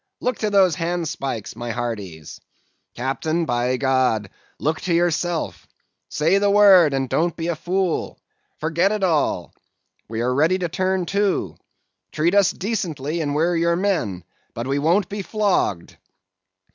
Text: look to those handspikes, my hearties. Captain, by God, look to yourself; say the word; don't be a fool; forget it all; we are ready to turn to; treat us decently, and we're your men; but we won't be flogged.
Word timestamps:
look 0.19 0.39
to 0.39 0.49
those 0.49 0.75
handspikes, 0.77 1.55
my 1.55 1.69
hearties. 1.69 2.41
Captain, 2.95 3.45
by 3.45 3.77
God, 3.77 4.31
look 4.57 4.81
to 4.81 4.95
yourself; 4.95 5.67
say 6.09 6.39
the 6.39 6.49
word; 6.49 6.95
don't 7.07 7.35
be 7.35 7.49
a 7.49 7.55
fool; 7.55 8.19
forget 8.57 8.91
it 8.91 9.03
all; 9.03 9.53
we 10.09 10.21
are 10.21 10.33
ready 10.33 10.57
to 10.57 10.69
turn 10.69 11.05
to; 11.05 11.55
treat 12.11 12.33
us 12.33 12.49
decently, 12.51 13.21
and 13.21 13.35
we're 13.35 13.55
your 13.55 13.75
men; 13.75 14.23
but 14.55 14.65
we 14.67 14.79
won't 14.79 15.07
be 15.07 15.21
flogged. 15.21 15.95